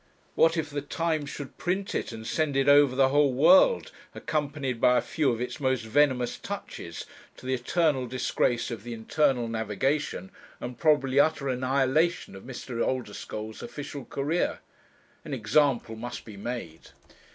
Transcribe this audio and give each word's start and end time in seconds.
What 0.33 0.57
if 0.57 0.71
the 0.71 0.81
Times 0.81 1.29
should 1.29 1.59
print 1.59 1.93
it 1.93 2.11
and 2.11 2.25
send 2.25 2.57
it 2.57 2.67
over 2.67 2.95
the 2.95 3.09
whole 3.09 3.31
world, 3.35 3.91
accompanied 4.15 4.81
by 4.81 4.97
a 4.97 4.99
few 4.99 5.31
of 5.31 5.39
its 5.39 5.59
most 5.59 5.83
venomous 5.83 6.39
touches, 6.39 7.05
to 7.37 7.45
the 7.45 7.53
eternal 7.53 8.07
disgrace 8.07 8.71
of 8.71 8.81
the 8.83 8.95
Internal 8.95 9.47
Navigation, 9.47 10.31
and 10.59 10.79
probably 10.79 11.19
utter 11.19 11.49
annihilation 11.49 12.35
of 12.35 12.41
Mr. 12.41 12.81
Oldeschole's 12.83 13.61
official 13.61 14.03
career! 14.05 14.57
An 15.23 15.35
example 15.35 15.95
must 15.95 16.25
be 16.25 16.35
made! 16.35 16.87